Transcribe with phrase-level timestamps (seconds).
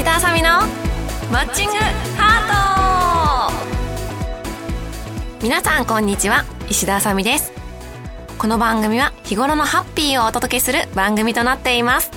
[0.00, 0.48] 石田あさみの
[1.30, 1.74] マッチング
[2.16, 5.42] ハート。
[5.42, 6.46] 皆さんこんにちは。
[6.70, 7.52] 石田あさみです。
[8.38, 12.10] この番組は日頃のハッピーをお届けする番組となっています。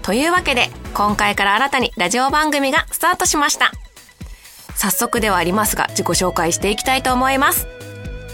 [0.00, 3.70] というわけで今回から新たにラジオ番組がスタートしました。
[4.74, 7.66] 早速ではありますが自己紹介していきたいと思います。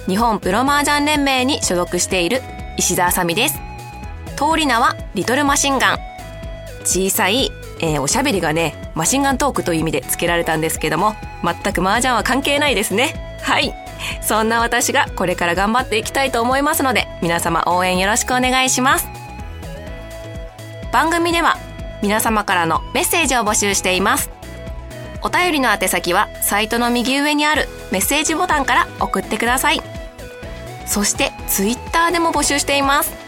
[0.07, 2.41] 日本プロ麻雀連盟に所属している
[2.79, 3.57] 石田あさみです。
[4.37, 5.98] 通り名はリトルマシンガン。
[6.84, 7.51] 小さい、
[7.83, 13.39] えー、おしゃべりがねマシンガントークという意味で付けられたんですけども全く麻雀は関係ないですね。
[13.43, 13.75] はい。
[14.23, 19.09] そんな私がこれから頑張っていきたいと思いますので皆様応援よろしくお願いします。
[20.93, 21.56] 番組では
[22.03, 24.31] 皆様からのメッセージを募集しています。
[25.23, 29.83] お便りの宛先はサイトの右上にあるメッセージボタンから送ってください。
[30.87, 33.20] そしてツイッターでも募集しています。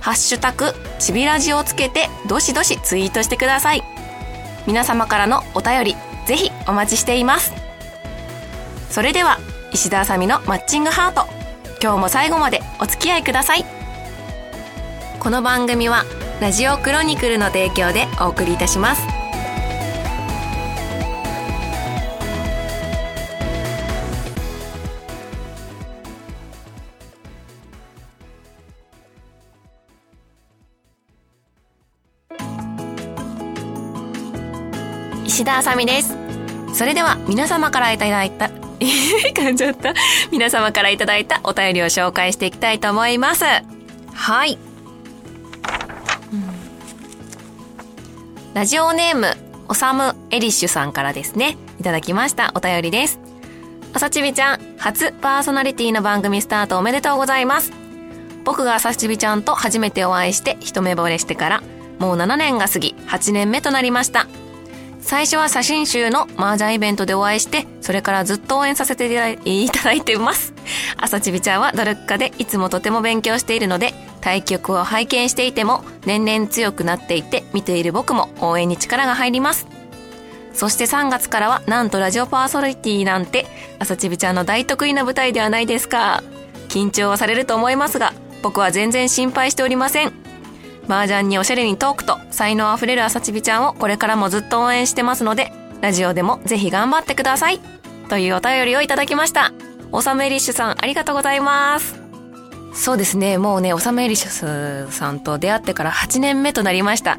[0.00, 3.82] ハッシュタグちびラジをつけてどしどしツイートしてください。
[4.66, 7.52] 皆様からのお便りぜひお待ちしています。
[8.90, 9.38] それでは
[9.72, 11.28] 石田あさみのマッチングハート
[11.82, 13.64] 今日も最後までお付き合いください。
[15.20, 16.04] この番組は
[16.40, 19.19] ラジオクロニクルの提供でお送りいたします。
[35.40, 36.14] 石田あさみです。
[36.74, 39.94] それでは皆様からいただいた 噛んじゃった。
[40.30, 43.44] 皆様からいただいたお便りを紹介していきたいと思います。
[44.12, 44.58] はい、
[46.34, 46.44] うん、
[48.52, 49.34] ラジオネーム
[49.66, 51.56] おさむエリッシュさんからですね。
[51.80, 52.52] いただきました。
[52.54, 53.18] お便りです。
[53.94, 57.72] あさちびちゃん初パーソナリティの番組スタートおめでとうございます。
[58.44, 61.62] 僕があさちびちゃんと初めてお会いして一目惚れしてから
[61.98, 64.26] もう7年が過ぎ8年目となりました。
[65.00, 69.06] 最初は写真集の麻雀イベントでお会いして、それからずっと応援させて
[69.44, 70.52] いただいています。
[70.96, 79.66] 朝ちびちゃんは努力家でいつもとても勉強しているので、対局を拝見していても年々強くなっていて、見ている僕も応援に力が入ります。
[80.52, 83.46] そして3月からはなんとラジオパーソナリティなんて、
[83.78, 86.22] 朝ちびちゃんの大得意な舞台ではないですか。
[86.68, 88.12] 緊張はされると思いますが、
[88.42, 90.19] 僕は全然心配しておりません。
[90.90, 97.60] 麻雀におしゃれにトークと才能あふれる朝ちびちゃんをこれからもずっと応援してますので、ラジオでもぜひ頑張ってください。
[98.08, 99.52] というお便りをいただきました。
[99.92, 102.00] おさむエリッシュさん、ありがとうございます。
[102.72, 103.38] そうですね。
[103.38, 107.18] もうね、おさむエリッシュさんと出会ってから8年目となりました。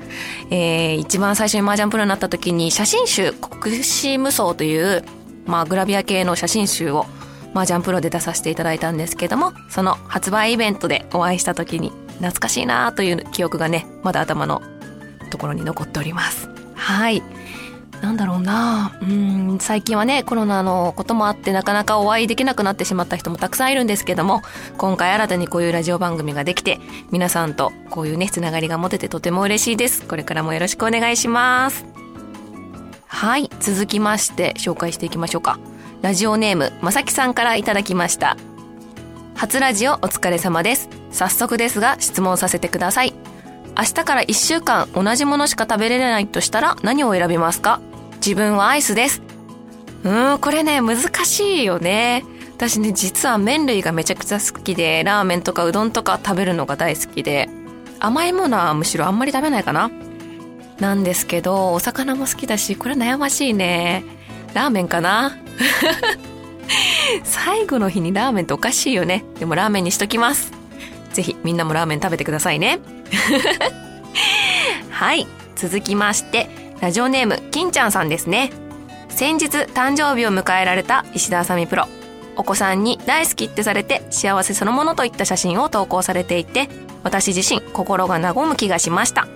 [0.50, 5.03] えー、一番最初に麻雀プロになった時に写真集、国士無双という、
[5.46, 7.06] まあ、グラビア系の写真集を
[7.54, 14.62] 麻雀プロで出させていただいたんですけども、その発売イベントでお会いした時に懐かしいなという記憶がね、まだ頭の
[15.30, 16.50] ところに残っております。
[16.76, 17.22] はい。
[18.02, 24.42] なんだろうなうん、最近はね、コロナのこともあってなかなかお会いできなくなってしまった人もたくさんいるんですけども、
[24.78, 26.80] 今回新たにこういうラジオ番組ができて、
[27.12, 30.04] 皆さんとこういうね、つながりが持ててとても嬉しいです。
[30.08, 31.86] これからもよろしくお願いします。
[33.06, 35.60] はい、続きまして紹介していきましょうか。
[36.02, 38.36] ラジオネーム、まさきさんからいただきました。
[39.36, 40.90] 初ラジオお疲れ様です。
[41.12, 43.14] 早速ですが質問させてください。
[43.78, 47.82] 明日から1週間同じものしか食べれないとしたら何を選びますか？
[48.16, 49.22] 自分はアイスです。
[50.04, 52.26] うーん、これね、難しいよね。
[52.56, 57.48] 私ね、実は麺類がめちゃくちゃ好きで、ラーメンとかうどんとか食べるのが大好きで、
[58.00, 59.92] 甘いものはむしろあんまり食べないかな。
[60.80, 64.04] なんですけど、お魚も好きだし、これ悩ましいね。
[64.54, 65.38] ラーメンかな？
[67.24, 69.24] 最後の日にラーメンっておかしいよね。
[69.40, 70.52] でもラーメンにしときます。
[71.14, 72.80] ぜひみんなもラーメン食べてくださいね。
[74.90, 75.28] はい。
[75.56, 78.52] 続きまして、ラジオネーム、金ちゃんさんですね。
[79.10, 81.86] 先日誕生日を迎えられた石田あさみプロ。
[82.38, 86.70] お子さんに大好きってされて幸せそのものといった写真を投稿されていて、
[87.04, 89.28] 私自身心が和む気がしました。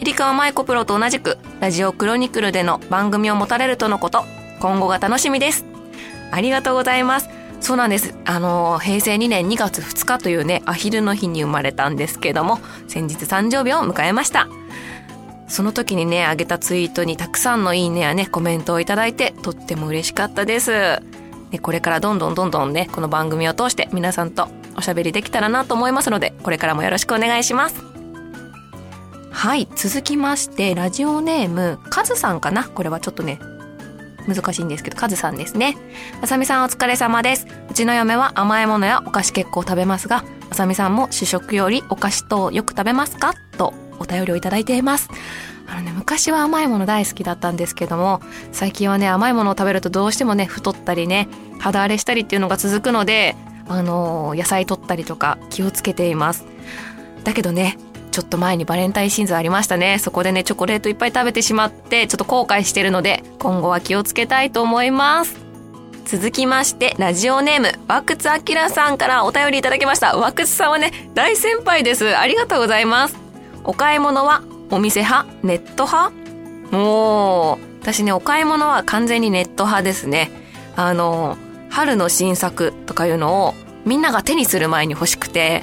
[0.00, 4.24] エリカは舞子プロと同じく、ラジオクロニクルでの番組を持たれるとのこと、
[4.58, 5.66] 今後が楽しみです。
[6.30, 7.28] ありがとうございます。
[7.60, 8.14] そうなんです。
[8.24, 14.48] あの、平成2年2月2日というね、アヒルの日に生まれたんですけども、先日誕生日を迎えました。
[15.48, 21.02] その時にね、あげたツイートにたくさんのいいねやね、コメントをいただいて、とっても嬉しかったです。
[21.50, 24.48] で、これからどんどんどんどんね、この番組を通して皆さんと
[24.78, 27.89] おしゃべりできたらなと思いますので、これからもよろしくお願いします。
[29.32, 32.64] はい、続きまして、ラジオネーム、カズさんかな？
[32.64, 33.38] これはちょっとね、
[34.28, 35.76] 難しいんですけど、カズさんですね。
[36.20, 37.46] あさみさんお疲れ様です。
[37.70, 43.34] うちの嫁は甘いものやお菓子結構食べますが、あさみさんも主食よりお菓子等よく食べますか？
[43.56, 45.08] とお便りをいただいています。
[45.66, 48.20] あのね、昔は甘いもの大好きだったんですけども、
[48.52, 51.28] 最近はね、甘いものを食べるとどうしてもね、太ったりね、
[51.60, 53.36] 肌荒れしたりっていうのが続くので、
[53.68, 56.44] あのー、野菜取ったりとか気をつけています。
[57.22, 57.78] だけどね、
[58.10, 59.98] ちょっと前にバレンタインシーズンありましたね。
[59.98, 65.36] そこでね、チョコレートいっぱい食べてしまって、ちょっと後悔してるので、今後は気をつけたいと思います。
[66.06, 70.16] 続きまして、ラジオネーム、ワクツアキラさんからお便りいただきました。
[70.16, 72.16] ワクツさんはね、大先輩です。
[72.16, 73.16] ありがとうございます。
[73.62, 76.12] お買い物はお店派ネット派？
[76.72, 80.30] もう、私ね、お買い物は完全にネット派ですね。
[80.74, 81.36] あの、
[81.68, 83.54] 春の新作とかいうのを
[83.84, 85.62] みんなが手にする前に欲しくて、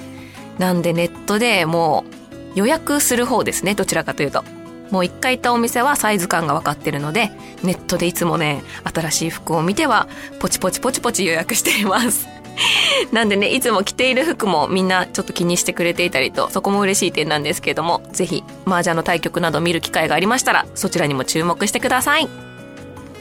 [0.59, 2.16] なんでネットでもう
[2.57, 4.43] 予約する方ですね、どちらかというと。
[4.89, 7.29] もう一回行ったお店はサイズ感が分かってるので、
[7.61, 10.07] ネットでいつもね、新しい服を見ては、
[10.39, 12.27] ポチポチポチポチ予約しています。
[13.13, 22.27] なんでね、いつも着ている服もみんなちょっと気にしてくれていたりと、そこも嬉しい点なんですけれども、ぜひ、麻雀の対局など見る機会がありましたら、そちらにも注目してください。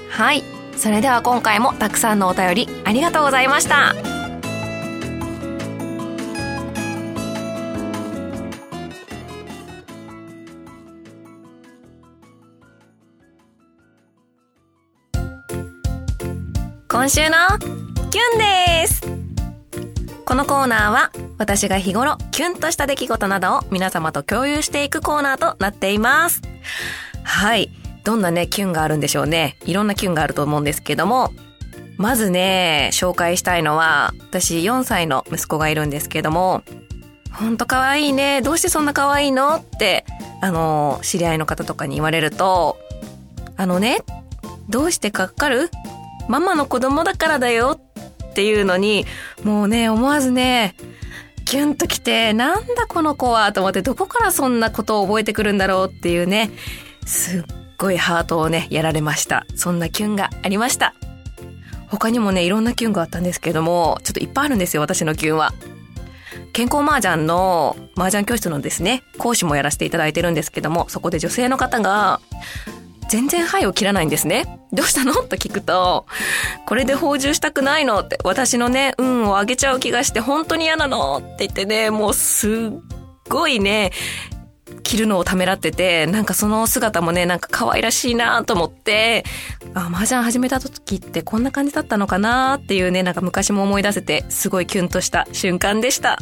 [0.08, 0.44] はい。
[0.78, 4.15] それでは今回もたくさんのお便りありがとうございました。
[16.96, 17.36] 今週の
[18.10, 19.02] キュンです
[20.24, 26.40] このコーナーは私が日頃キュンとした出来事などを皆様と共有していくコーナーとなっています。
[27.22, 27.70] はい。
[28.02, 29.58] どんなね、キュンがあるんでしょうね。
[29.66, 31.34] いろんなキュンがあると思うんですけども、
[31.98, 36.62] まずね、紹介したいのは、私4歳の息子がいるんですけども、
[37.30, 38.40] ほんと可愛いね。
[38.40, 40.06] どうしてそんな可愛いのって、
[40.40, 42.78] あの、知り合いの方とかに言われると、
[43.58, 43.98] あのね、
[44.70, 45.70] どうしてかかる
[46.28, 47.80] ママの子供だからだよ
[48.30, 49.06] っていうのに、
[49.44, 50.74] もうね、思わずね、
[51.44, 56.50] キュンときて、なんだこの子はと思って、どこからそんなことを覚えてくるんだろうっていうね、
[57.06, 57.42] すっ
[57.78, 59.46] ごいハートをね、やられました。
[59.54, 60.94] そんなキュンがありました。
[61.88, 65.54] 他にもね、いろんなキュンがあったんですけども、ちょっといっぱいあるんですよ、私のキュンは。
[66.52, 72.20] 健康麻雀の麻雀教室のですね、講師もやらせていただいてるんですけども、そこで女性の方が、
[73.08, 74.60] 全然灰を切らないんですね。
[74.72, 75.14] どうしたの？
[75.14, 76.06] と聞くと、
[76.66, 78.00] これで放充したくないの？
[78.00, 81.18] って、私のね、運を上げちゃう気がして本当に嫌なの？
[81.18, 82.52] って言ってね、もうすっ
[83.28, 83.92] ごいね、
[84.82, 89.24] 着るのをためらってて、なんかその姿もね、なんか可愛らしいなと思って、
[89.74, 92.58] あ、麻雀始めた時ってこんな感じだったのかな？
[92.62, 96.18] っていうね、なんか昔も思い出せて、すごいキュンとした瞬間でした。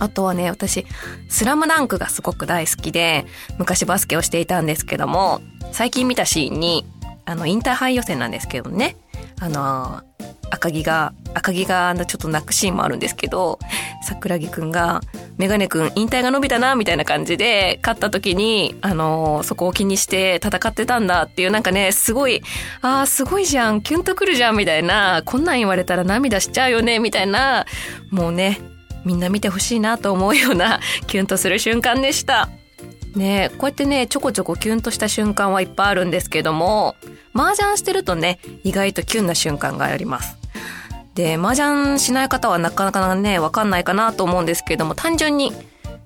[0.00, 0.86] あとはね、私、
[1.28, 3.26] スラムダンクがすごく大好きで、
[3.58, 5.40] 昔バスケをしていたんですけども、
[5.72, 6.86] 最近見たシーンに、
[7.26, 8.96] あの、インターハイ予選なんですけどね、
[9.38, 10.02] あの、
[10.50, 13.58] 赤木が、赤木がちょっと泣くシーンもあるんですけど、
[14.02, 15.00] 桜木くんが、
[15.36, 22.42] メガネくん引退が伸びたな、みたいな感じで、勝った時に、あの、そこを気にして戦ってたんだっていう、なんかね、すごい、
[22.82, 27.66] ああ、すごいじゃん、キュンとくるじゃん、みたいな、こんなん言われたら涙しちゃうよね、みたいな、
[28.10, 28.60] もうね、
[29.04, 32.48] みんな見てほしいなと思うような キュンとする瞬間でした。
[33.16, 36.94] ねこうやってね、ちょこちょこキュンとした瞬間はいっぱいあるんですけども、
[37.34, 40.36] 麻雀してるとね、意外とキュンな瞬間があります。
[41.14, 45.52] で、麻雀しない方はなかなかね、わかんないかなと思うんですけども、単純に、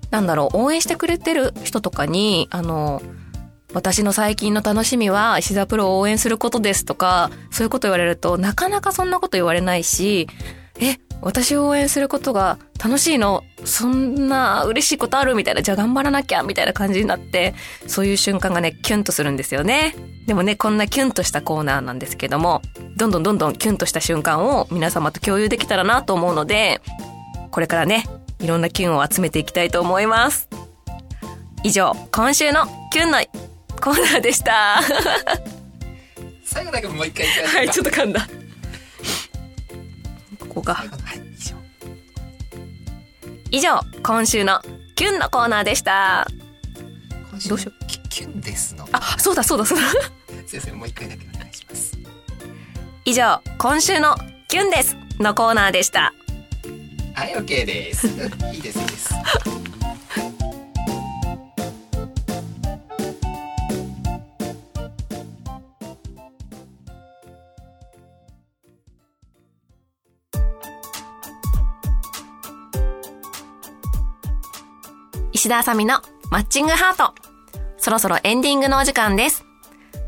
[0.09, 3.01] なんだろう、応援してくれてる人とかに、あの、
[3.73, 10.27] 私の最近の楽しみは石田プロを応援することですとか、そういうこと言われると、なかなかそんなこと言われないし、
[10.79, 17.55] え、私を応援することが楽しいのそんな嬉しいことあるみたいな、じゃあ頑張らなきゃみたいな感じになって、
[17.87, 19.95] そういう瞬間がね、キュンとするんですよね。
[20.27, 22.61] でもね、こんなキュンとしたコーナーなんですけども、
[22.97, 26.81] どんどんどんどんキュンとした瞬間を皆様と共有できたらなと思うので、
[27.51, 28.05] これからね、
[28.39, 30.47] いろんなキュンを集めていきたいと思います。
[31.63, 33.19] 以上、今週のキュンの
[33.81, 34.81] コーナーでした。
[36.43, 38.27] 最後だけもう一回はい、ちょっと噛んだ。
[40.55, 40.75] ここが。
[40.75, 40.89] はい
[43.51, 44.59] 以上、今週の
[44.95, 46.27] キュンのコーナーでした。
[47.47, 47.85] どうしよう。
[48.09, 48.87] キュンですの。
[48.91, 49.85] あ、そうだそうだそうだ。
[50.45, 51.97] 先生、もう一回だけお願いします。
[53.05, 56.13] 以上、今週のキュンですのコーナーでした。
[57.13, 58.07] はい、OK です。
[58.07, 59.13] いいです、いいです。
[75.45, 77.13] 石田あさみのマッチングハート。
[77.77, 79.45] そろそろエンディングのお時間です。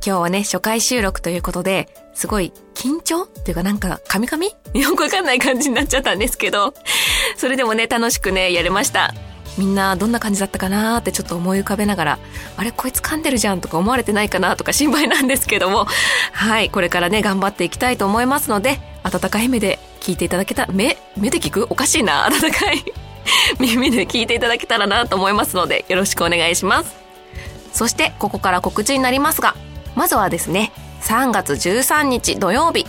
[0.03, 4.48] 今日はね、初回収録ということで、すごい緊張っていうかなんか、カミカミ？
[4.74, 6.74] よくわかんない感じになっちゃったんですけど、
[7.36, 9.13] それでもね、楽しくね、やれました。
[9.60, 12.20] みんなどんな感じだったかなってちょっと思い浮かべながら
[12.58, 12.72] あれ？
[12.72, 15.86] こいつ噛んでるじゃんとか思われてないかなとか心配なんですけども。
[16.32, 20.98] はいこれからね頑張っていきたいと思いますので温かい目で聞いていただけた目？
[21.15, 21.67] 目で聞く？
[21.70, 22.84] おかしいな温かい。
[23.60, 26.96] 耳で聞いていただけたらなと思いますのでよろしくお願いします。
[27.74, 29.56] そしてここから告知になりますが
[29.96, 32.88] まずはですね3月13日土曜日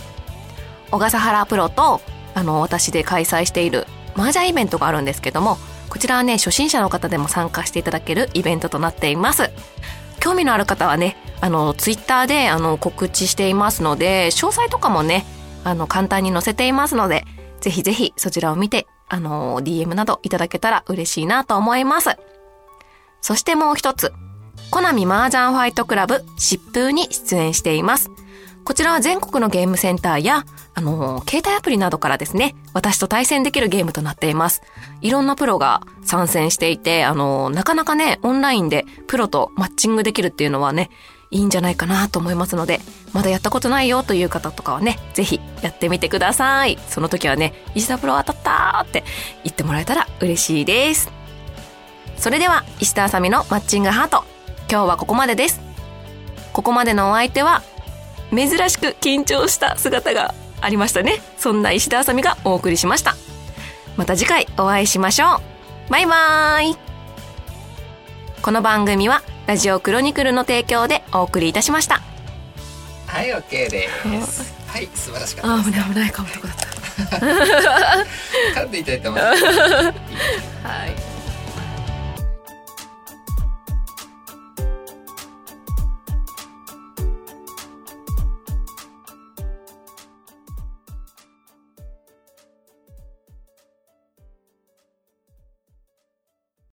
[0.89, 2.01] 小笠原プロと
[2.33, 5.57] あの私で開催している麻雀イベントがあるんですけども
[5.89, 9.51] こちらはね初心者の方でも参加していただけるイベントとなっています。
[10.19, 15.25] 興味のある方はねあのツイッターであの告知していますので詳細とかもね
[15.63, 17.25] あの簡単に載せていますので
[17.61, 22.09] ぜひぜひそちらを見てあの DM などいただけたら嬉しいなと思います
[23.21, 24.13] そしてもう一つ
[24.71, 28.11] コナミ麻雀ファイトクラブ疾風に出演しています
[28.69, 34.61] こちらは全国のゲームセンターや、あの携帯アプリなどからですね、私と対戦できるゲームとなっています。
[35.01, 40.91] いろんなプロが参戦していて、あのなかなかね、オンラインでプロとマッチングできるっていうのはね、
[41.31, 42.79] いいんじゃないかなと思いますので、
[43.13, 46.77] まだやったことないよという方とかはね、ぜひやってみてください。
[46.87, 49.03] その時はね、石田プロ当たったーって
[49.43, 51.11] 言ってもらえたら嬉しいです。
[52.17, 54.23] それでは、石田あさみのマッチングハート。
[54.69, 55.61] 今日はここまでです。
[56.53, 57.61] ここまでのお相手は、
[58.31, 63.15] 珍しく緊張した姿がありましたねそんな石田あさみがお送りしました
[63.97, 65.37] また次回お会いしましょ
[65.87, 66.75] うバイバーイ
[68.41, 72.03] この番組はラジオクロニクルの提供でお送りいたしました。
[73.07, 73.89] はい OK で
[74.21, 74.53] す。
[74.69, 75.55] はい素晴らしかった。
[75.55, 76.69] あ危ない危ないかもとこだった。
[78.61, 79.43] 噛んでいただいてます
[80.61, 81.08] はい